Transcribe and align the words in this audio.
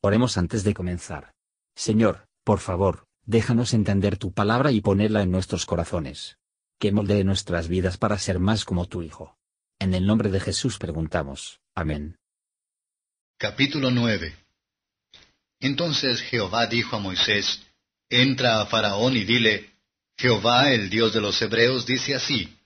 Oremos 0.00 0.38
antes 0.38 0.62
de 0.62 0.74
comenzar. 0.74 1.32
Señor, 1.74 2.28
por 2.44 2.60
favor, 2.60 3.08
déjanos 3.24 3.74
entender 3.74 4.16
tu 4.16 4.32
palabra 4.32 4.70
y 4.70 4.80
ponerla 4.80 5.22
en 5.22 5.32
nuestros 5.32 5.66
corazones. 5.66 6.38
Que 6.78 6.92
moldee 6.92 7.24
nuestras 7.24 7.66
vidas 7.66 7.98
para 7.98 8.16
ser 8.18 8.38
más 8.38 8.64
como 8.64 8.86
tu 8.86 9.02
Hijo. 9.02 9.36
En 9.80 9.94
el 9.94 10.06
nombre 10.06 10.30
de 10.30 10.38
Jesús 10.38 10.78
preguntamos. 10.78 11.60
Amén. 11.74 12.16
Capítulo 13.38 13.90
9 13.90 14.36
Entonces 15.60 16.22
Jehová 16.22 16.66
dijo 16.68 16.96
a 16.96 17.00
Moisés, 17.00 17.62
Entra 18.08 18.60
a 18.60 18.66
Faraón 18.66 19.16
y 19.16 19.24
dile, 19.24 19.70
Jehová, 20.16 20.72
el 20.72 20.90
Dios 20.90 21.12
de 21.12 21.20
los 21.20 21.40
Hebreos, 21.42 21.86
dice 21.86 22.14
así, 22.14 22.56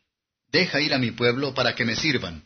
Deja 0.49 0.81
ir 0.81 0.93
a 0.93 0.99
mi 0.99 1.11
pueblo 1.11 1.55
para 1.55 1.75
que 1.75 1.87
me 1.87 1.97
sirvan, 1.97 2.45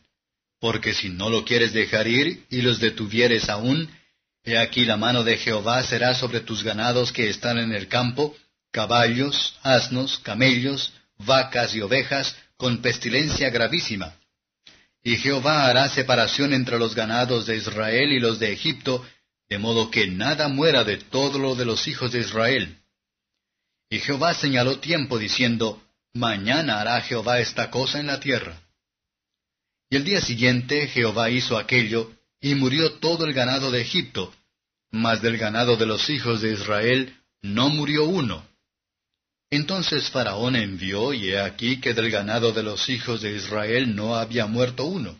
porque 0.59 0.93
si 0.93 1.09
no 1.09 1.29
lo 1.29 1.43
quieres 1.43 1.73
dejar 1.73 2.07
ir 2.07 2.45
y 2.49 2.61
los 2.61 2.79
detuvieres 2.79 3.49
aún, 3.49 3.89
He 4.47 4.57
aquí 4.57 4.85
la 4.85 4.95
mano 4.95 5.25
de 5.25 5.35
Jehová 5.35 5.83
será 5.83 6.13
sobre 6.13 6.39
tus 6.39 6.63
ganados 6.63 7.11
que 7.11 7.29
están 7.29 7.57
en 7.57 7.73
el 7.73 7.89
campo, 7.89 8.33
caballos, 8.71 9.59
asnos, 9.61 10.19
camellos, 10.19 10.93
vacas 11.17 11.75
y 11.75 11.81
ovejas, 11.81 12.33
con 12.55 12.81
pestilencia 12.81 13.49
gravísima. 13.49 14.15
Y 15.03 15.17
Jehová 15.17 15.67
hará 15.67 15.89
separación 15.89 16.53
entre 16.53 16.79
los 16.79 16.95
ganados 16.95 17.45
de 17.45 17.57
Israel 17.57 18.13
y 18.13 18.21
los 18.21 18.39
de 18.39 18.53
Egipto, 18.53 19.05
de 19.49 19.57
modo 19.57 19.91
que 19.91 20.07
nada 20.07 20.47
muera 20.47 20.85
de 20.85 20.95
todo 20.95 21.39
lo 21.39 21.55
de 21.55 21.65
los 21.65 21.85
hijos 21.89 22.13
de 22.13 22.21
Israel. 22.21 22.77
Y 23.89 23.99
Jehová 23.99 24.33
señaló 24.33 24.79
tiempo 24.79 25.19
diciendo, 25.19 25.83
Mañana 26.13 26.79
hará 26.79 27.01
Jehová 27.01 27.39
esta 27.41 27.69
cosa 27.69 27.99
en 27.99 28.07
la 28.07 28.21
tierra. 28.21 28.57
Y 29.89 29.97
el 29.97 30.05
día 30.05 30.21
siguiente 30.21 30.87
Jehová 30.87 31.29
hizo 31.29 31.57
aquello, 31.57 32.13
y 32.41 32.55
murió 32.55 32.93
todo 32.93 33.25
el 33.25 33.33
ganado 33.33 33.71
de 33.71 33.81
Egipto, 33.81 34.33
mas 34.91 35.21
del 35.21 35.37
ganado 35.37 35.75
de 35.75 35.85
los 35.85 36.09
hijos 36.09 36.41
de 36.41 36.53
Israel 36.53 37.15
no 37.41 37.69
murió 37.69 38.05
uno. 38.05 38.45
Entonces 39.49 40.09
Faraón 40.09 40.55
envió, 40.55 41.13
y 41.13 41.29
he 41.29 41.39
aquí 41.39 41.79
que 41.79 41.93
del 41.93 42.11
ganado 42.11 42.51
de 42.51 42.63
los 42.63 42.89
hijos 42.89 43.21
de 43.21 43.35
Israel 43.35 43.95
no 43.95 44.15
había 44.15 44.45
muerto 44.45 44.85
uno. 44.85 45.17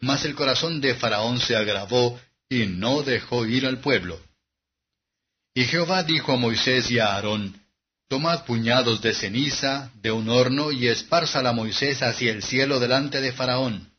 Mas 0.00 0.24
el 0.24 0.34
corazón 0.34 0.80
de 0.80 0.94
Faraón 0.94 1.38
se 1.40 1.54
agravó, 1.54 2.18
y 2.48 2.66
no 2.66 3.02
dejó 3.02 3.46
ir 3.46 3.66
al 3.66 3.80
pueblo. 3.80 4.20
Y 5.54 5.64
Jehová 5.64 6.02
dijo 6.02 6.32
a 6.32 6.36
Moisés 6.36 6.90
y 6.90 6.98
a 6.98 7.14
Aarón, 7.14 7.60
Tomad 8.08 8.44
puñados 8.44 9.00
de 9.02 9.14
ceniza 9.14 9.90
de 9.94 10.12
un 10.12 10.28
horno 10.28 10.72
y 10.72 10.88
espárzala 10.88 11.52
Moisés 11.52 12.02
hacia 12.02 12.32
el 12.32 12.42
cielo 12.42 12.78
delante 12.78 13.20
de 13.20 13.32
Faraón 13.32 13.93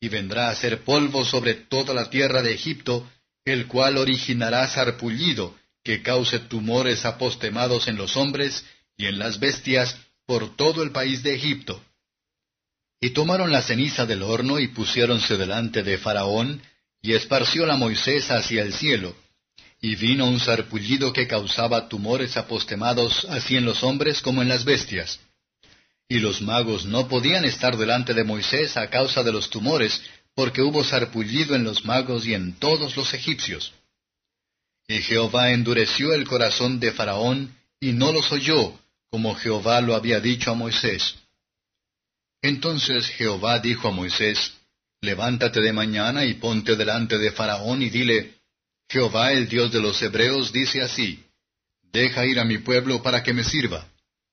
y 0.00 0.08
vendrá 0.08 0.48
a 0.48 0.56
ser 0.56 0.82
polvo 0.82 1.24
sobre 1.24 1.54
toda 1.54 1.92
la 1.92 2.08
tierra 2.08 2.42
de 2.42 2.54
Egipto, 2.54 3.08
el 3.44 3.66
cual 3.66 3.98
originará 3.98 4.66
sarpullido, 4.66 5.54
que 5.84 6.02
cause 6.02 6.38
tumores 6.40 7.04
apostemados 7.04 7.88
en 7.88 7.96
los 7.96 8.16
hombres 8.16 8.64
y 8.96 9.06
en 9.06 9.18
las 9.18 9.38
bestias 9.38 9.96
por 10.26 10.56
todo 10.56 10.82
el 10.82 10.90
país 10.90 11.22
de 11.22 11.34
Egipto. 11.34 11.82
Y 13.00 13.10
tomaron 13.10 13.50
la 13.50 13.62
ceniza 13.62 14.06
del 14.06 14.22
horno 14.22 14.58
y 14.58 14.68
pusiéronse 14.68 15.36
delante 15.36 15.82
de 15.82 15.98
Faraón, 15.98 16.62
y 17.02 17.14
esparcióla 17.14 17.76
Moisés 17.76 18.30
hacia 18.30 18.62
el 18.62 18.74
cielo. 18.74 19.16
Y 19.80 19.96
vino 19.96 20.26
un 20.26 20.38
sarpullido 20.38 21.12
que 21.12 21.26
causaba 21.26 21.88
tumores 21.88 22.36
apostemados 22.36 23.24
así 23.30 23.56
en 23.56 23.64
los 23.64 23.82
hombres 23.82 24.20
como 24.20 24.42
en 24.42 24.48
las 24.48 24.64
bestias. 24.64 25.18
Y 26.10 26.18
los 26.18 26.42
magos 26.42 26.86
no 26.86 27.06
podían 27.06 27.44
estar 27.44 27.76
delante 27.76 28.14
de 28.14 28.24
Moisés 28.24 28.76
a 28.76 28.90
causa 28.90 29.22
de 29.22 29.30
los 29.30 29.48
tumores, 29.48 30.02
porque 30.34 30.60
hubo 30.60 30.82
sarpullido 30.82 31.54
en 31.54 31.62
los 31.62 31.84
magos 31.84 32.26
y 32.26 32.34
en 32.34 32.54
todos 32.54 32.96
los 32.96 33.14
egipcios. 33.14 33.72
Y 34.88 35.02
Jehová 35.02 35.52
endureció 35.52 36.12
el 36.12 36.26
corazón 36.26 36.80
de 36.80 36.90
Faraón, 36.90 37.54
y 37.78 37.92
no 37.92 38.10
los 38.10 38.32
oyó, 38.32 38.76
como 39.08 39.36
Jehová 39.36 39.80
lo 39.80 39.94
había 39.94 40.18
dicho 40.18 40.50
a 40.50 40.54
Moisés. 40.54 41.14
Entonces 42.42 43.06
Jehová 43.06 43.60
dijo 43.60 43.86
a 43.86 43.92
Moisés, 43.92 44.54
Levántate 45.02 45.60
de 45.60 45.72
mañana 45.72 46.24
y 46.24 46.34
ponte 46.34 46.74
delante 46.74 47.18
de 47.18 47.30
Faraón 47.30 47.82
y 47.82 47.88
dile, 47.88 48.34
Jehová 48.88 49.32
el 49.32 49.48
Dios 49.48 49.70
de 49.70 49.80
los 49.80 50.02
Hebreos 50.02 50.52
dice 50.52 50.82
así, 50.82 51.24
Deja 51.92 52.26
ir 52.26 52.40
a 52.40 52.44
mi 52.44 52.58
pueblo 52.58 53.00
para 53.00 53.22
que 53.22 53.32
me 53.32 53.44
sirva 53.44 53.89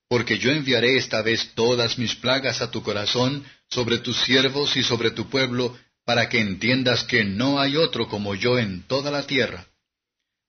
porque 0.09 0.38
yo 0.38 0.51
enviaré 0.51 0.97
esta 0.97 1.22
vez 1.22 1.51
todas 1.53 1.97
mis 1.97 2.16
plagas 2.16 2.62
a 2.62 2.72
tu 2.72 2.81
corazón, 2.81 3.44
sobre 3.69 3.97
tus 3.97 4.18
siervos 4.23 4.78
y 4.78 4.84
sobre 4.84 5.12
tu 5.12 5.29
pueblo, 5.29 5.78
para 6.06 6.29
que 6.29 6.40
entiendas 6.40 7.03
que 7.03 7.25
no 7.25 7.59
hay 7.59 7.75
otro 7.75 8.07
como 8.07 8.34
yo 8.34 8.57
en 8.57 8.84
toda 8.84 9.12
la 9.12 9.23
tierra. 9.23 9.68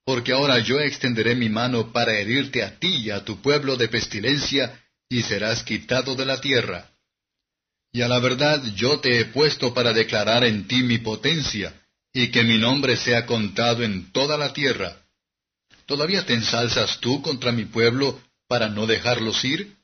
Porque 0.04 0.32
ahora 0.32 0.60
yo 0.60 0.78
extenderé 0.78 1.34
mi 1.34 1.48
mano 1.48 1.92
para 1.92 2.16
herirte 2.16 2.62
a 2.62 2.78
ti 2.78 2.94
y 2.96 3.10
a 3.10 3.24
tu 3.24 3.42
pueblo 3.42 3.76
de 3.76 3.88
pestilencia, 3.88 4.80
y 5.08 5.22
serás 5.22 5.64
quitado 5.64 6.14
de 6.14 6.24
la 6.24 6.40
tierra. 6.40 6.90
Y 7.92 8.02
a 8.02 8.08
la 8.08 8.20
verdad 8.20 8.62
yo 8.76 9.00
te 9.00 9.18
he 9.18 9.24
puesto 9.24 9.74
para 9.74 9.92
declarar 9.92 10.44
en 10.44 10.68
ti 10.68 10.82
mi 10.82 10.98
potencia, 10.98 11.74
y 12.12 12.28
que 12.28 12.44
mi 12.44 12.58
nombre 12.58 12.96
sea 12.96 13.26
contado 13.26 13.82
en 13.82 14.12
toda 14.12 14.38
la 14.38 14.52
tierra. 14.52 14.96
¿Todavía 15.86 16.24
te 16.24 16.34
ensalzas 16.34 17.00
tú 17.00 17.20
contra 17.22 17.50
mi 17.50 17.64
pueblo 17.64 18.20
para 18.48 18.68
no 18.68 18.86
dejarlos 18.86 19.44
ir? 19.44 19.76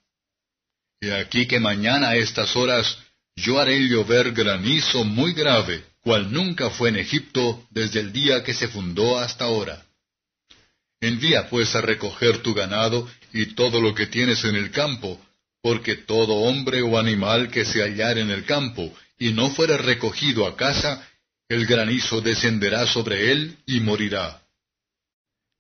Y 1.00 1.10
aquí 1.10 1.46
que 1.46 1.60
mañana 1.60 2.10
a 2.10 2.16
estas 2.16 2.56
horas 2.56 2.98
yo 3.36 3.60
haré 3.60 3.78
llover 3.88 4.32
granizo 4.32 5.04
muy 5.04 5.32
grave, 5.32 5.84
cual 6.00 6.32
nunca 6.32 6.70
fue 6.70 6.88
en 6.88 6.96
Egipto 6.96 7.66
desde 7.70 8.00
el 8.00 8.12
día 8.12 8.42
que 8.42 8.54
se 8.54 8.68
fundó 8.68 9.18
hasta 9.18 9.44
ahora. 9.44 9.84
Envía 11.00 11.50
pues 11.50 11.74
a 11.74 11.80
recoger 11.80 12.38
tu 12.38 12.54
ganado 12.54 13.08
y 13.32 13.54
todo 13.54 13.80
lo 13.80 13.94
que 13.94 14.06
tienes 14.06 14.44
en 14.44 14.54
el 14.56 14.70
campo, 14.70 15.20
porque 15.60 15.96
todo 15.96 16.34
hombre 16.34 16.82
o 16.82 16.98
animal 16.98 17.50
que 17.50 17.64
se 17.64 17.82
hallar 17.82 18.18
en 18.18 18.30
el 18.30 18.44
campo 18.44 18.94
y 19.18 19.32
no 19.32 19.50
fuere 19.50 19.76
recogido 19.76 20.46
a 20.46 20.56
casa, 20.56 21.06
el 21.48 21.66
granizo 21.66 22.20
descenderá 22.20 22.86
sobre 22.86 23.30
él 23.32 23.56
y 23.66 23.80
morirá. 23.80 24.43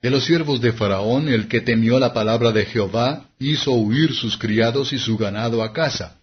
De 0.04 0.10
los 0.10 0.26
siervos 0.26 0.60
de 0.60 0.74
Faraón, 0.74 1.28
el 1.28 1.48
que 1.48 1.62
temió 1.62 1.98
la 1.98 2.12
palabra 2.12 2.52
de 2.52 2.66
Jehová, 2.66 3.30
hizo 3.38 3.70
huir 3.72 4.12
sus 4.12 4.36
criados 4.36 4.92
y 4.92 4.98
su 4.98 5.16
ganado 5.16 5.62
a 5.62 5.72
casa. 5.72 6.20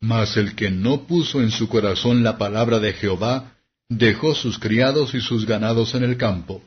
Mas 0.00 0.36
el 0.36 0.54
que 0.54 0.70
no 0.70 1.04
puso 1.08 1.42
en 1.42 1.50
su 1.50 1.68
corazón 1.68 2.22
la 2.22 2.38
palabra 2.38 2.78
de 2.78 2.92
Jehová, 2.92 3.56
dejó 3.88 4.36
sus 4.36 4.56
criados 4.56 5.14
y 5.14 5.20
sus 5.20 5.46
ganados 5.46 5.96
en 5.96 6.04
el 6.04 6.16
campo. 6.16 6.62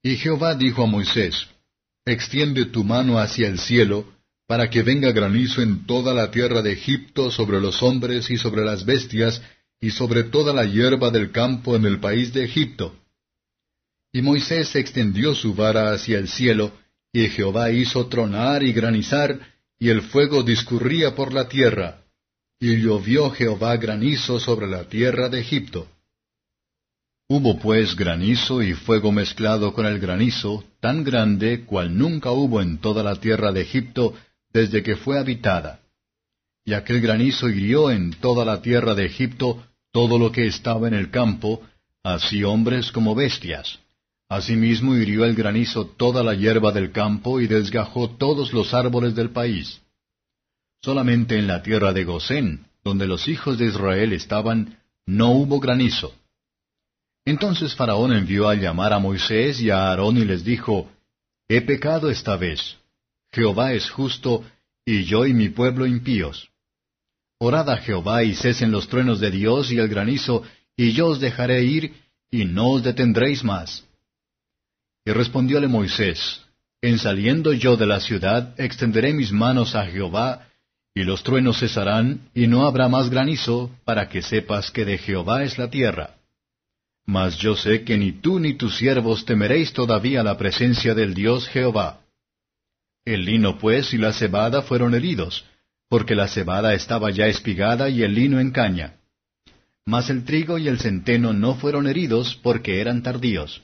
Y 0.00 0.14
Jehová 0.14 0.54
dijo 0.54 0.84
a 0.84 0.86
Moisés, 0.86 1.48
Extiende 2.06 2.66
tu 2.66 2.84
mano 2.84 3.18
hacia 3.18 3.48
el 3.48 3.58
cielo, 3.58 4.12
para 4.46 4.70
que 4.70 4.84
venga 4.84 5.10
granizo 5.10 5.60
en 5.60 5.86
toda 5.86 6.14
la 6.14 6.30
tierra 6.30 6.62
de 6.62 6.74
Egipto 6.74 7.32
sobre 7.32 7.60
los 7.60 7.82
hombres 7.82 8.30
y 8.30 8.38
sobre 8.38 8.64
las 8.64 8.84
bestias, 8.84 9.42
y 9.80 9.90
sobre 9.90 10.22
toda 10.22 10.54
la 10.54 10.66
hierba 10.66 11.10
del 11.10 11.32
campo 11.32 11.74
en 11.74 11.84
el 11.84 11.98
país 11.98 12.32
de 12.32 12.44
Egipto 12.44 12.96
y 14.12 14.20
Moisés 14.20 14.76
extendió 14.76 15.34
su 15.34 15.54
vara 15.54 15.92
hacia 15.92 16.18
el 16.18 16.28
cielo, 16.28 16.72
y 17.12 17.28
Jehová 17.28 17.70
hizo 17.70 18.06
tronar 18.06 18.62
y 18.62 18.72
granizar, 18.72 19.40
y 19.78 19.88
el 19.88 20.02
fuego 20.02 20.42
discurría 20.42 21.14
por 21.14 21.32
la 21.32 21.48
tierra. 21.48 22.02
Y 22.60 22.76
llovió 22.76 23.30
Jehová 23.30 23.76
granizo 23.76 24.38
sobre 24.38 24.68
la 24.68 24.84
tierra 24.84 25.28
de 25.28 25.40
Egipto. 25.40 25.88
Hubo 27.28 27.58
pues 27.58 27.96
granizo 27.96 28.62
y 28.62 28.74
fuego 28.74 29.10
mezclado 29.10 29.72
con 29.72 29.86
el 29.86 29.98
granizo, 29.98 30.62
tan 30.80 31.02
grande 31.02 31.64
cual 31.64 31.96
nunca 31.96 32.30
hubo 32.30 32.60
en 32.60 32.78
toda 32.78 33.02
la 33.02 33.16
tierra 33.16 33.50
de 33.52 33.62
Egipto 33.62 34.14
desde 34.52 34.82
que 34.82 34.96
fue 34.96 35.18
habitada. 35.18 35.80
Y 36.64 36.74
aquel 36.74 37.00
granizo 37.00 37.48
hirió 37.48 37.90
en 37.90 38.12
toda 38.12 38.44
la 38.44 38.60
tierra 38.60 38.94
de 38.94 39.06
Egipto 39.06 39.64
todo 39.90 40.18
lo 40.18 40.30
que 40.30 40.46
estaba 40.46 40.86
en 40.86 40.94
el 40.94 41.10
campo, 41.10 41.62
así 42.02 42.44
hombres 42.44 42.92
como 42.92 43.14
bestias. 43.14 43.80
Asimismo 44.32 44.96
hirió 44.96 45.26
el 45.26 45.34
granizo 45.34 45.84
toda 45.84 46.22
la 46.22 46.32
hierba 46.32 46.72
del 46.72 46.90
campo 46.90 47.38
y 47.38 47.46
desgajó 47.46 48.08
todos 48.08 48.54
los 48.54 48.72
árboles 48.72 49.14
del 49.14 49.28
país. 49.28 49.82
Solamente 50.80 51.38
en 51.38 51.46
la 51.46 51.62
tierra 51.62 51.92
de 51.92 52.04
Gosén, 52.04 52.64
donde 52.82 53.06
los 53.06 53.28
hijos 53.28 53.58
de 53.58 53.66
Israel 53.66 54.14
estaban, 54.14 54.78
no 55.04 55.32
hubo 55.32 55.60
granizo. 55.60 56.14
Entonces 57.26 57.74
Faraón 57.74 58.14
envió 58.14 58.48
a 58.48 58.54
llamar 58.54 58.94
a 58.94 58.98
Moisés 58.98 59.60
y 59.60 59.68
a 59.68 59.88
Aarón 59.88 60.16
y 60.16 60.24
les 60.24 60.42
dijo, 60.44 60.88
He 61.46 61.60
pecado 61.60 62.08
esta 62.08 62.38
vez. 62.38 62.78
Jehová 63.32 63.74
es 63.74 63.90
justo, 63.90 64.46
y 64.86 65.04
yo 65.04 65.26
y 65.26 65.34
mi 65.34 65.50
pueblo 65.50 65.84
impíos. 65.84 66.48
Orad 67.38 67.68
a 67.68 67.76
Jehová 67.76 68.24
y 68.24 68.34
cesen 68.34 68.72
los 68.72 68.88
truenos 68.88 69.20
de 69.20 69.30
Dios 69.30 69.70
y 69.70 69.76
el 69.76 69.88
granizo, 69.88 70.42
y 70.74 70.92
yo 70.92 71.08
os 71.08 71.20
dejaré 71.20 71.64
ir, 71.64 71.92
y 72.30 72.46
no 72.46 72.70
os 72.70 72.82
detendréis 72.82 73.44
más. 73.44 73.84
Y 75.04 75.10
respondióle 75.12 75.66
Moisés, 75.68 76.42
En 76.80 76.98
saliendo 76.98 77.52
yo 77.52 77.76
de 77.76 77.86
la 77.86 78.00
ciudad, 78.00 78.58
extenderé 78.58 79.12
mis 79.12 79.32
manos 79.32 79.74
a 79.74 79.86
Jehová, 79.86 80.48
y 80.94 81.04
los 81.04 81.22
truenos 81.22 81.58
cesarán, 81.60 82.28
y 82.34 82.46
no 82.46 82.66
habrá 82.66 82.88
más 82.88 83.08
granizo, 83.08 83.70
para 83.84 84.08
que 84.08 84.22
sepas 84.22 84.70
que 84.70 84.84
de 84.84 84.98
Jehová 84.98 85.42
es 85.44 85.58
la 85.58 85.70
tierra. 85.70 86.16
Mas 87.06 87.36
yo 87.38 87.56
sé 87.56 87.82
que 87.82 87.96
ni 87.98 88.12
tú 88.12 88.38
ni 88.38 88.54
tus 88.54 88.76
siervos 88.76 89.24
temeréis 89.24 89.72
todavía 89.72 90.22
la 90.22 90.36
presencia 90.36 90.94
del 90.94 91.14
Dios 91.14 91.48
Jehová. 91.48 92.00
El 93.04 93.24
lino 93.24 93.58
pues 93.58 93.92
y 93.92 93.98
la 93.98 94.12
cebada 94.12 94.62
fueron 94.62 94.94
heridos, 94.94 95.44
porque 95.88 96.14
la 96.14 96.28
cebada 96.28 96.74
estaba 96.74 97.10
ya 97.10 97.26
espigada 97.26 97.88
y 97.88 98.02
el 98.02 98.14
lino 98.14 98.38
en 98.38 98.52
caña. 98.52 98.96
Mas 99.84 100.10
el 100.10 100.24
trigo 100.24 100.58
y 100.58 100.68
el 100.68 100.78
centeno 100.78 101.32
no 101.32 101.56
fueron 101.56 101.88
heridos 101.88 102.38
porque 102.40 102.80
eran 102.80 103.02
tardíos. 103.02 103.62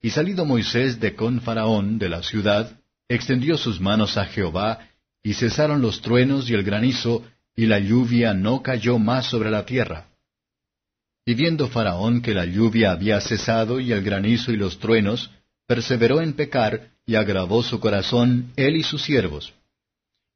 Y 0.00 0.10
salido 0.10 0.44
Moisés 0.44 1.00
de 1.00 1.14
con 1.14 1.40
Faraón 1.40 1.98
de 1.98 2.08
la 2.08 2.22
ciudad, 2.22 2.78
extendió 3.08 3.56
sus 3.56 3.80
manos 3.80 4.16
a 4.16 4.26
Jehová, 4.26 4.88
y 5.22 5.34
cesaron 5.34 5.82
los 5.82 6.00
truenos 6.00 6.48
y 6.48 6.54
el 6.54 6.62
granizo, 6.62 7.24
y 7.56 7.66
la 7.66 7.80
lluvia 7.80 8.34
no 8.34 8.62
cayó 8.62 8.98
más 8.98 9.26
sobre 9.26 9.50
la 9.50 9.66
tierra. 9.66 10.06
Y 11.26 11.34
viendo 11.34 11.68
Faraón 11.68 12.22
que 12.22 12.32
la 12.32 12.46
lluvia 12.46 12.92
había 12.92 13.20
cesado 13.20 13.80
y 13.80 13.92
el 13.92 14.02
granizo 14.02 14.52
y 14.52 14.56
los 14.56 14.78
truenos, 14.78 15.30
perseveró 15.66 16.22
en 16.22 16.34
pecar 16.34 16.90
y 17.04 17.16
agravó 17.16 17.62
su 17.62 17.80
corazón 17.80 18.52
él 18.56 18.76
y 18.76 18.82
sus 18.82 19.02
siervos. 19.02 19.52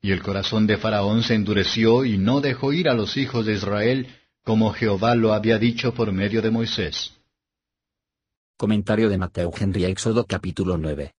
Y 0.02 0.10
el 0.10 0.20
corazón 0.20 0.66
de 0.66 0.76
Faraón 0.76 1.22
se 1.22 1.34
endureció 1.34 2.04
y 2.04 2.18
no 2.18 2.40
dejó 2.40 2.72
ir 2.72 2.88
a 2.88 2.94
los 2.94 3.16
hijos 3.16 3.46
de 3.46 3.54
Israel, 3.54 4.08
como 4.42 4.72
Jehová 4.72 5.14
lo 5.14 5.32
había 5.32 5.58
dicho 5.58 5.94
por 5.94 6.10
medio 6.12 6.42
de 6.42 6.50
Moisés. 6.50 7.12
Comentario 8.56 9.08
de 9.08 9.18
Mateo 9.18 9.50
Henry 9.58 9.84
Éxodo 9.86 10.24
capítulo 10.24 10.78
9. 10.78 11.14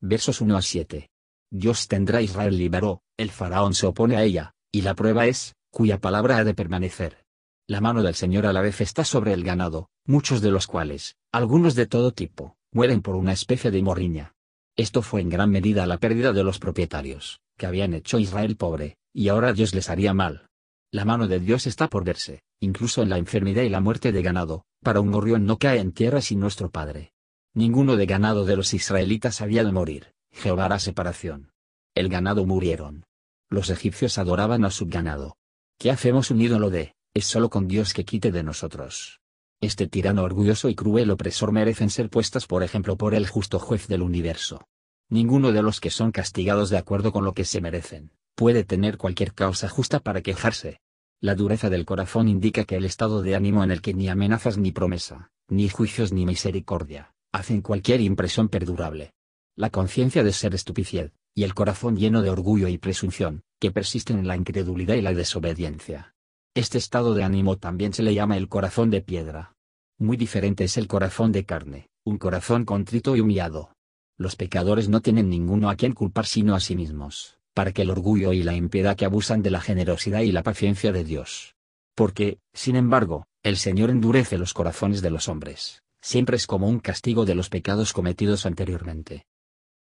Versos 0.00 0.40
1 0.40 0.56
a 0.56 0.62
7. 0.62 1.10
Dios 1.50 1.88
tendrá 1.88 2.18
a 2.18 2.22
Israel 2.22 2.56
liberó, 2.56 3.02
el 3.18 3.30
faraón 3.30 3.74
se 3.74 3.86
opone 3.86 4.16
a 4.16 4.22
ella, 4.22 4.54
y 4.72 4.80
la 4.80 4.94
prueba 4.94 5.26
es, 5.26 5.54
cuya 5.70 6.00
palabra 6.00 6.38
ha 6.38 6.44
de 6.44 6.54
permanecer. 6.54 7.26
La 7.68 7.82
mano 7.82 8.02
del 8.02 8.14
Señor 8.14 8.46
a 8.46 8.54
la 8.54 8.62
vez 8.62 8.80
está 8.80 9.04
sobre 9.04 9.34
el 9.34 9.44
ganado, 9.44 9.90
muchos 10.06 10.40
de 10.40 10.50
los 10.50 10.66
cuales, 10.66 11.16
algunos 11.32 11.74
de 11.74 11.86
todo 11.86 12.12
tipo, 12.12 12.56
mueren 12.72 13.02
por 13.02 13.14
una 13.14 13.32
especie 13.32 13.70
de 13.70 13.82
morriña. 13.82 14.34
Esto 14.74 15.02
fue 15.02 15.20
en 15.20 15.28
gran 15.28 15.50
medida 15.50 15.86
la 15.86 15.98
pérdida 15.98 16.32
de 16.32 16.44
los 16.44 16.58
propietarios, 16.58 17.40
que 17.58 17.66
habían 17.66 17.92
hecho 17.92 18.18
Israel 18.18 18.56
pobre, 18.56 18.96
y 19.12 19.28
ahora 19.28 19.52
Dios 19.52 19.74
les 19.74 19.90
haría 19.90 20.14
mal. 20.14 20.48
La 20.92 21.04
mano 21.04 21.28
de 21.28 21.40
Dios 21.40 21.66
está 21.66 21.88
por 21.88 22.04
verse, 22.04 22.42
incluso 22.60 23.02
en 23.02 23.08
la 23.08 23.18
enfermedad 23.18 23.62
y 23.62 23.68
la 23.68 23.80
muerte 23.80 24.12
de 24.12 24.22
ganado, 24.22 24.64
para 24.82 25.00
un 25.00 25.10
gorrión 25.10 25.46
no 25.46 25.58
cae 25.58 25.80
en 25.80 25.92
tierra 25.92 26.20
sin 26.20 26.40
nuestro 26.40 26.70
Padre. 26.70 27.12
Ninguno 27.54 27.96
de 27.96 28.06
ganado 28.06 28.44
de 28.44 28.56
los 28.56 28.74
israelitas 28.74 29.40
había 29.40 29.64
de 29.64 29.72
morir, 29.72 30.14
Jehová 30.30 30.66
hará 30.66 30.78
separación. 30.78 31.52
El 31.94 32.08
ganado 32.08 32.46
murieron. 32.46 33.04
Los 33.48 33.70
egipcios 33.70 34.18
adoraban 34.18 34.64
a 34.64 34.70
su 34.70 34.86
ganado. 34.86 35.36
¿Qué 35.78 35.90
hacemos 35.90 36.30
un 36.30 36.40
ídolo 36.40 36.70
de, 36.70 36.94
es 37.14 37.26
solo 37.26 37.50
con 37.50 37.66
Dios 37.66 37.94
que 37.94 38.04
quite 38.04 38.30
de 38.30 38.44
nosotros? 38.44 39.20
Este 39.60 39.88
tirano 39.88 40.22
orgulloso 40.22 40.68
y 40.68 40.74
cruel 40.74 41.10
opresor 41.10 41.52
merecen 41.52 41.90
ser 41.90 42.08
puestas 42.08 42.46
por 42.46 42.62
ejemplo 42.62 42.96
por 42.96 43.14
el 43.14 43.26
justo 43.28 43.58
juez 43.58 43.88
del 43.88 44.02
universo. 44.02 44.68
Ninguno 45.08 45.52
de 45.52 45.62
los 45.62 45.80
que 45.80 45.90
son 45.90 46.12
castigados 46.12 46.70
de 46.70 46.78
acuerdo 46.78 47.12
con 47.12 47.24
lo 47.24 47.34
que 47.34 47.44
se 47.44 47.60
merecen, 47.60 48.12
puede 48.36 48.64
tener 48.64 48.96
cualquier 48.96 49.34
causa 49.34 49.68
justa 49.68 49.98
para 49.98 50.22
quejarse. 50.22 50.80
La 51.22 51.34
dureza 51.34 51.68
del 51.68 51.84
corazón 51.84 52.28
indica 52.28 52.64
que 52.64 52.76
el 52.76 52.86
estado 52.86 53.20
de 53.20 53.36
ánimo 53.36 53.62
en 53.62 53.70
el 53.70 53.82
que 53.82 53.92
ni 53.92 54.08
amenazas 54.08 54.56
ni 54.56 54.72
promesa, 54.72 55.30
ni 55.48 55.68
juicios 55.68 56.12
ni 56.12 56.24
misericordia, 56.24 57.12
hacen 57.30 57.60
cualquier 57.60 58.00
impresión 58.00 58.48
perdurable. 58.48 59.12
La 59.54 59.68
conciencia 59.68 60.24
de 60.24 60.32
ser 60.32 60.54
estupicied, 60.54 61.10
y 61.34 61.42
el 61.42 61.52
corazón 61.52 61.98
lleno 61.98 62.22
de 62.22 62.30
orgullo 62.30 62.68
y 62.68 62.78
presunción, 62.78 63.42
que 63.60 63.70
persisten 63.70 64.18
en 64.18 64.28
la 64.28 64.36
incredulidad 64.36 64.94
y 64.94 65.02
la 65.02 65.12
desobediencia. 65.12 66.14
Este 66.54 66.78
estado 66.78 67.14
de 67.14 67.22
ánimo 67.22 67.58
también 67.58 67.92
se 67.92 68.02
le 68.02 68.14
llama 68.14 68.38
el 68.38 68.48
corazón 68.48 68.88
de 68.88 69.02
piedra. 69.02 69.54
Muy 69.98 70.16
diferente 70.16 70.64
es 70.64 70.78
el 70.78 70.88
corazón 70.88 71.32
de 71.32 71.44
carne, 71.44 71.90
un 72.02 72.16
corazón 72.16 72.64
contrito 72.64 73.14
y 73.14 73.20
humillado. 73.20 73.74
Los 74.16 74.36
pecadores 74.36 74.88
no 74.88 75.02
tienen 75.02 75.28
ninguno 75.28 75.68
a 75.68 75.76
quien 75.76 75.92
culpar 75.92 76.24
sino 76.24 76.54
a 76.54 76.60
sí 76.60 76.76
mismos, 76.76 77.39
para 77.54 77.72
que 77.72 77.82
el 77.82 77.90
orgullo 77.90 78.32
y 78.32 78.42
la 78.42 78.54
impiedad 78.54 78.96
que 78.96 79.04
abusan 79.04 79.42
de 79.42 79.50
la 79.50 79.60
generosidad 79.60 80.20
y 80.20 80.32
la 80.32 80.42
paciencia 80.42 80.92
de 80.92 81.04
Dios. 81.04 81.54
Porque, 81.94 82.38
sin 82.52 82.76
embargo, 82.76 83.26
el 83.42 83.56
Señor 83.56 83.90
endurece 83.90 84.38
los 84.38 84.54
corazones 84.54 85.02
de 85.02 85.10
los 85.10 85.28
hombres, 85.28 85.82
siempre 86.00 86.36
es 86.36 86.46
como 86.46 86.68
un 86.68 86.80
castigo 86.80 87.24
de 87.24 87.34
los 87.34 87.48
pecados 87.48 87.92
cometidos 87.92 88.46
anteriormente. 88.46 89.24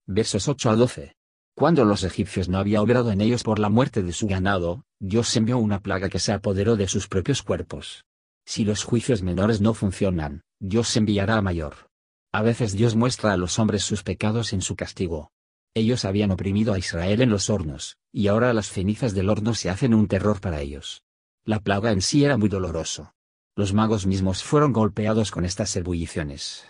Versos 0.06 0.48
8 0.48 0.70
a 0.70 0.76
12. 0.76 1.16
Cuando 1.56 1.86
los 1.86 2.04
egipcios 2.04 2.50
no 2.50 2.58
había 2.58 2.82
obrado 2.82 3.12
en 3.12 3.22
ellos 3.22 3.44
por 3.44 3.60
la 3.60 3.70
muerte 3.70 4.02
de 4.02 4.12
su 4.12 4.28
ganado, 4.28 4.84
Dios 5.00 5.36
envió 5.38 5.60
una 5.60 5.82
plaga 5.82 6.10
que 6.10 6.20
se 6.20 6.34
apoderó 6.34 6.76
de 6.76 6.88
sus 6.88 7.08
propios 7.08 7.44
cuerpos. 7.44 8.06
Si 8.46 8.66
los 8.66 8.84
juicios 8.84 9.22
menores 9.22 9.62
no 9.62 9.74
funcionan, 9.74 10.42
Dios 10.60 10.96
enviará 10.98 11.38
a 11.38 11.42
mayor. 11.42 11.90
A 12.34 12.42
veces 12.42 12.74
Dios 12.74 12.96
muestra 12.96 13.34
a 13.34 13.38
los 13.38 13.60
hombres 13.60 13.84
sus 13.84 14.04
pecados 14.04 14.54
en 14.54 14.62
su 14.62 14.76
castigo. 14.76 15.32
Ellos 15.76 16.06
habían 16.06 16.32
oprimido 16.32 16.74
a 16.74 16.78
Israel 16.78 17.22
en 17.22 17.30
los 17.30 17.50
hornos, 17.50 17.98
y 18.12 18.28
ahora 18.28 18.54
las 18.54 18.70
cenizas 18.70 19.16
del 19.16 19.30
horno 19.30 19.56
se 19.56 19.72
hacen 19.72 19.94
un 19.96 20.08
terror 20.08 20.40
para 20.40 20.62
ellos. 20.62 21.04
La 21.46 21.60
plaga 21.60 21.92
en 21.92 22.02
sí 22.02 22.24
era 22.24 22.38
muy 22.38 22.48
doloroso. 22.48 23.14
Los 23.56 23.74
magos 23.74 24.06
mismos 24.06 24.44
fueron 24.44 24.72
golpeados 24.72 25.32
con 25.32 25.46
estas 25.46 25.76
ebulliciones. 25.76 26.66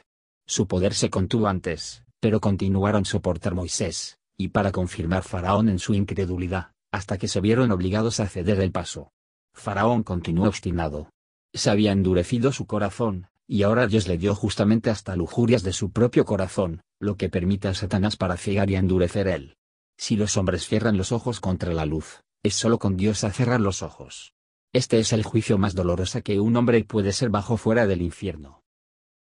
Su 0.46 0.68
poder 0.68 0.94
se 0.94 1.10
contuvo 1.10 1.48
antes, 1.48 2.04
pero 2.20 2.40
continuaron 2.40 3.04
soportar 3.04 3.56
Moisés, 3.56 4.20
y 4.38 4.50
para 4.50 4.72
confirmar 4.72 5.24
Faraón 5.24 5.68
en 5.68 5.80
su 5.80 5.94
incredulidad, 5.94 6.72
hasta 6.92 7.18
que 7.18 7.28
se 7.28 7.42
vieron 7.42 7.72
obligados 7.72 8.22
a 8.22 8.28
ceder 8.28 8.62
el 8.62 8.72
paso. 8.72 9.12
Faraón 9.54 10.04
continuó 10.04 10.48
obstinado. 10.48 11.10
Se 11.54 11.70
había 11.70 11.92
endurecido 11.92 12.52
su 12.52 12.66
corazón, 12.66 13.28
y 13.54 13.62
ahora 13.62 13.86
Dios 13.86 14.08
le 14.08 14.18
dio 14.18 14.34
justamente 14.34 14.90
hasta 14.90 15.16
lujurias 15.16 15.62
de 15.62 15.74
su 15.74 15.92
propio 15.92 16.26
corazón, 16.26 16.82
lo 17.00 17.18
que 17.18 17.30
permite 17.30 17.68
a 17.68 17.76
Satanás 17.76 18.18
para 18.18 18.36
cegar 18.36 18.72
y 18.72 18.76
endurecer 18.78 19.28
él. 19.28 19.58
Si 19.96 20.16
los 20.16 20.38
hombres 20.38 20.68
cierran 20.68 20.98
los 20.98 21.12
ojos 21.12 21.40
contra 21.40 21.72
la 21.72 21.86
luz, 21.86 22.24
es 22.42 22.56
solo 22.56 22.80
con 22.80 22.98
Dios 22.98 23.24
a 23.24 23.30
cerrar 23.30 23.62
los 23.62 23.84
ojos. 23.84 24.34
Este 24.74 24.98
es 24.98 25.14
el 25.14 25.22
juicio 25.22 25.60
más 25.60 25.76
doloroso 25.76 26.24
que 26.24 26.40
un 26.40 26.56
hombre 26.56 26.84
puede 26.84 27.12
ser 27.12 27.30
bajo 27.30 27.56
fuera 27.56 27.86
del 27.86 28.02
infierno. 28.02 28.64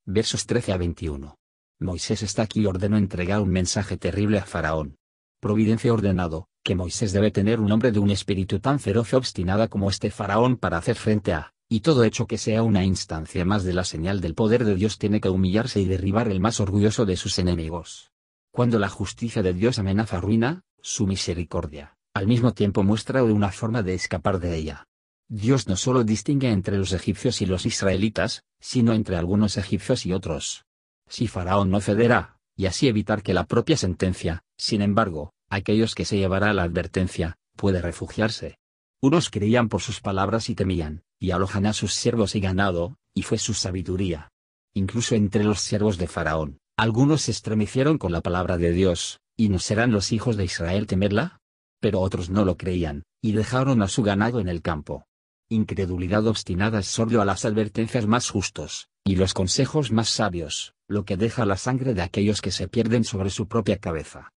Versos 0.05 0.45
13 0.45 0.73
a 0.73 0.77
21. 0.77 1.37
Moisés 1.79 2.21
está 2.21 2.41
aquí 2.41 2.63
y 2.63 2.65
ordenó 2.65 2.97
entregar 2.97 3.39
un 3.39 3.51
mensaje 3.51 3.95
terrible 3.95 4.39
a 4.39 4.45
Faraón. 4.45 4.97
Providencia 5.39 5.93
ordenado, 5.93 6.49
que 6.65 6.75
Moisés 6.75 7.13
debe 7.13 7.31
tener 7.31 7.61
un 7.61 7.71
hombre 7.71 7.93
de 7.93 7.99
un 7.99 8.11
espíritu 8.11 8.59
tan 8.59 8.81
feroz 8.81 9.13
y 9.13 9.15
obstinada 9.15 9.69
como 9.69 9.89
este 9.89 10.11
Faraón 10.11 10.57
para 10.57 10.75
hacer 10.75 10.97
frente 10.97 11.31
a, 11.31 11.53
y 11.69 11.81
todo 11.81 12.03
hecho 12.03 12.27
que 12.27 12.37
sea 12.37 12.63
una 12.63 12.83
instancia 12.83 13.45
más 13.45 13.63
de 13.63 13.73
la 13.73 13.83
señal 13.83 14.21
del 14.21 14.35
poder 14.35 14.65
de 14.65 14.75
Dios 14.75 14.97
tiene 14.97 15.19
que 15.19 15.29
humillarse 15.29 15.79
y 15.79 15.85
derribar 15.85 16.29
el 16.29 16.39
más 16.39 16.59
orgulloso 16.59 17.05
de 17.05 17.17
sus 17.17 17.39
enemigos. 17.39 18.11
Cuando 18.51 18.79
la 18.79 18.89
justicia 18.89 19.43
de 19.43 19.53
Dios 19.53 19.79
amenaza 19.79 20.19
ruina, 20.19 20.61
su 20.81 21.07
misericordia, 21.07 21.97
al 22.13 22.27
mismo 22.27 22.53
tiempo 22.53 22.83
muestra 22.83 23.23
una 23.23 23.51
forma 23.51 23.83
de 23.83 23.93
escapar 23.93 24.39
de 24.39 24.55
ella. 24.55 24.85
Dios 25.29 25.67
no 25.67 25.75
solo 25.75 26.03
distingue 26.03 26.51
entre 26.51 26.77
los 26.77 26.93
egipcios 26.93 27.41
y 27.41 27.45
los 27.45 27.65
israelitas, 27.65 28.43
sino 28.59 28.93
entre 28.93 29.17
algunos 29.17 29.57
egipcios 29.57 30.05
y 30.05 30.13
otros 30.13 30.63
si 31.07 31.27
Faraón 31.27 31.69
no 31.69 31.81
cederá, 31.81 32.37
y 32.55 32.65
así 32.65 32.87
evitar 32.87 33.23
que 33.23 33.33
la 33.33 33.45
propia 33.45 33.77
sentencia, 33.77 34.43
sin 34.57 34.81
embargo, 34.81 35.33
aquellos 35.49 35.95
que 35.95 36.05
se 36.05 36.17
llevará 36.17 36.53
la 36.53 36.63
advertencia, 36.63 37.37
puede 37.55 37.81
refugiarse. 37.81 38.57
Unos 39.01 39.29
creían 39.29 39.69
por 39.69 39.81
sus 39.81 40.01
palabras 40.01 40.49
y 40.49 40.55
temían, 40.55 41.03
y 41.19 41.31
alojan 41.31 41.67
a 41.67 41.73
sus 41.73 41.93
siervos 41.93 42.35
y 42.35 42.39
ganado, 42.39 42.97
y 43.13 43.21
fue 43.21 43.37
su 43.37 43.53
sabiduría. 43.53 44.29
Incluso 44.73 45.13
entre 45.13 45.43
los 45.43 45.59
siervos 45.61 45.97
de 45.97 46.07
Faraón, 46.07 46.57
algunos 46.77 47.23
se 47.23 47.31
estremecieron 47.31 47.97
con 47.97 48.11
la 48.11 48.21
palabra 48.21 48.57
de 48.57 48.71
Dios, 48.71 49.19
y 49.35 49.49
no 49.49 49.59
serán 49.59 49.91
los 49.91 50.11
hijos 50.11 50.35
de 50.35 50.45
Israel 50.45 50.87
temerla. 50.87 51.39
Pero 51.79 52.01
otros 52.01 52.31
no 52.31 52.43
lo 52.43 52.57
creían, 52.57 53.03
y 53.21 53.33
dejaron 53.33 53.83
a 53.83 53.87
su 53.87 54.01
ganado 54.01 54.39
en 54.39 54.47
el 54.47 54.63
campo. 54.63 55.05
Incredulidad 55.47 56.25
obstinada 56.25 56.79
es 56.79 56.87
sordo 56.87 57.21
a 57.21 57.25
las 57.25 57.45
advertencias 57.45 58.07
más 58.07 58.29
justos, 58.31 58.89
y 59.05 59.15
los 59.15 59.35
consejos 59.35 59.91
más 59.91 60.09
sabios, 60.09 60.73
lo 60.87 61.05
que 61.05 61.17
deja 61.17 61.45
la 61.45 61.57
sangre 61.57 61.93
de 61.93 62.01
aquellos 62.01 62.41
que 62.41 62.51
se 62.51 62.67
pierden 62.67 63.03
sobre 63.03 63.29
su 63.29 63.47
propia 63.47 63.77
cabeza. 63.77 64.33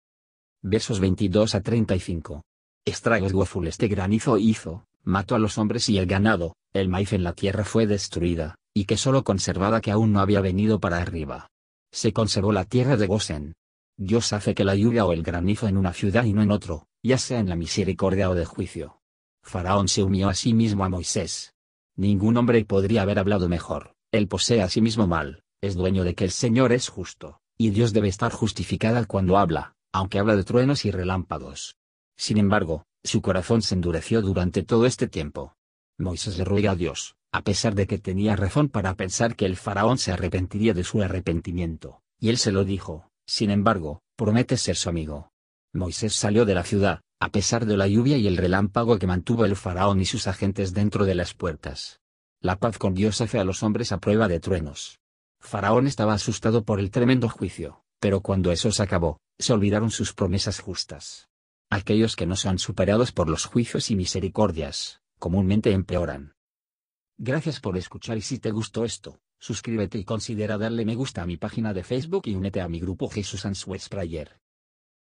Versos 0.61 0.99
22 0.99 1.55
a 1.55 1.61
35. 1.61 2.43
Estragos 2.89 3.33
Goful 3.33 3.67
este 3.67 3.87
granizo 3.87 4.37
hizo, 4.37 4.85
mató 5.03 5.35
a 5.35 5.39
los 5.39 5.57
hombres 5.57 5.89
y 5.89 5.97
el 5.97 6.05
ganado, 6.05 6.55
el 6.73 6.89
maíz 6.89 7.13
en 7.13 7.23
la 7.23 7.33
tierra 7.33 7.63
fue 7.63 7.87
destruida, 7.87 8.55
y 8.73 8.85
que 8.85 8.97
solo 8.97 9.23
conservada 9.23 9.81
que 9.81 9.91
aún 9.91 10.11
no 10.11 10.19
había 10.19 10.41
venido 10.41 10.79
para 10.79 10.97
arriba. 10.97 11.47
Se 11.91 12.13
conservó 12.13 12.51
la 12.51 12.65
tierra 12.65 12.97
de 12.97 13.07
Gosen. 13.07 13.53
Dios 13.97 14.33
hace 14.33 14.53
que 14.53 14.63
la 14.63 14.75
lluvia 14.75 15.05
o 15.05 15.13
el 15.13 15.23
granizo 15.23 15.67
en 15.67 15.77
una 15.77 15.93
ciudad 15.93 16.23
y 16.23 16.33
no 16.33 16.41
en 16.41 16.51
otro, 16.51 16.87
ya 17.03 17.17
sea 17.17 17.39
en 17.39 17.49
la 17.49 17.55
misericordia 17.55 18.29
o 18.29 18.35
de 18.35 18.45
juicio. 18.45 18.99
Faraón 19.43 19.87
se 19.87 20.03
unió 20.03 20.29
a 20.29 20.35
sí 20.35 20.53
mismo 20.53 20.85
a 20.85 20.89
Moisés. 20.89 21.53
Ningún 21.95 22.37
hombre 22.37 22.63
podría 22.65 23.01
haber 23.01 23.19
hablado 23.19 23.49
mejor. 23.49 23.93
Él 24.11 24.27
posee 24.27 24.61
a 24.61 24.69
sí 24.69 24.81
mismo 24.81 25.05
mal, 25.05 25.43
es 25.61 25.75
dueño 25.75 26.03
de 26.03 26.15
que 26.15 26.23
el 26.23 26.31
Señor 26.31 26.71
es 26.71 26.87
justo, 26.87 27.41
y 27.57 27.71
Dios 27.71 27.93
debe 27.93 28.07
estar 28.07 28.31
justificada 28.31 29.05
cuando 29.05 29.37
habla, 29.37 29.73
aunque 29.91 30.19
habla 30.19 30.35
de 30.35 30.43
truenos 30.43 30.85
y 30.85 30.91
relámpagos. 30.91 31.78
Sin 32.19 32.37
embargo, 32.37 32.83
su 33.01 33.21
corazón 33.21 33.61
se 33.61 33.75
endureció 33.75 34.21
durante 34.21 34.61
todo 34.61 34.85
este 34.85 35.07
tiempo. 35.07 35.55
Moisés 35.97 36.37
le 36.37 36.43
ruega 36.43 36.71
a 36.71 36.75
Dios, 36.75 37.15
a 37.31 37.43
pesar 37.43 37.75
de 37.75 37.87
que 37.87 37.97
tenía 37.97 38.35
razón 38.35 38.67
para 38.67 38.93
pensar 38.95 39.37
que 39.37 39.45
el 39.45 39.55
faraón 39.55 39.97
se 39.97 40.11
arrepentiría 40.11 40.73
de 40.73 40.83
su 40.83 41.01
arrepentimiento, 41.01 42.01
y 42.19 42.27
él 42.27 42.37
se 42.37 42.51
lo 42.51 42.65
dijo, 42.65 43.09
sin 43.25 43.51
embargo, 43.51 44.01
promete 44.17 44.57
ser 44.57 44.75
su 44.75 44.89
amigo. 44.89 45.31
Moisés 45.71 46.13
salió 46.13 46.43
de 46.43 46.55
la 46.55 46.65
ciudad, 46.65 46.99
a 47.21 47.29
pesar 47.29 47.65
de 47.65 47.77
la 47.77 47.87
lluvia 47.87 48.17
y 48.17 48.27
el 48.27 48.35
relámpago 48.35 48.99
que 48.99 49.07
mantuvo 49.07 49.45
el 49.45 49.55
faraón 49.55 50.01
y 50.01 50.05
sus 50.05 50.27
agentes 50.27 50.73
dentro 50.73 51.05
de 51.05 51.15
las 51.15 51.33
puertas. 51.33 52.01
La 52.41 52.57
paz 52.57 52.77
con 52.77 52.95
Dios 52.95 53.21
hace 53.21 53.39
a 53.39 53.45
los 53.45 53.63
hombres 53.63 53.93
a 53.93 53.99
prueba 53.99 54.27
de 54.27 54.41
truenos. 54.41 54.99
Faraón 55.39 55.87
estaba 55.87 56.15
asustado 56.15 56.65
por 56.65 56.81
el 56.81 56.91
tremendo 56.91 57.29
juicio, 57.29 57.85
pero 58.01 58.19
cuando 58.19 58.51
eso 58.51 58.73
se 58.73 58.83
acabó, 58.83 59.21
se 59.37 59.53
olvidaron 59.53 59.89
sus 59.89 60.13
promesas 60.13 60.59
justas. 60.59 61.29
Aquellos 61.71 62.15
que 62.15 62.25
no 62.25 62.35
son 62.35 62.57
superados 62.57 63.11
por 63.11 63.29
los 63.29 63.45
juicios 63.45 63.91
y 63.91 63.95
misericordias, 63.95 65.01
comúnmente 65.19 65.71
empeoran. 65.71 66.33
Gracias 67.17 67.59
por 67.59 67.77
escuchar 67.77 68.17
y 68.17 68.21
si 68.21 68.39
te 68.39 68.49
gustó 68.49 68.85
esto, 68.85 69.21
suscríbete 69.37 69.99
y 69.99 70.03
considera 70.03 70.57
darle 70.57 70.83
me 70.83 70.95
gusta 70.95 71.21
a 71.21 71.27
mi 71.27 71.37
página 71.37 71.71
de 71.73 71.83
Facebook 71.83 72.23
y 72.25 72.33
únete 72.33 72.61
a 72.61 72.67
mi 72.67 72.79
grupo 72.79 73.07
Jesús 73.07 73.45
Answers 73.45 73.87
Prayer. 73.87 74.39